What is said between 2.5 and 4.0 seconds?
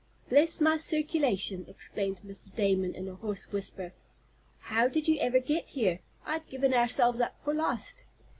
Damon, in a hoarse whisper.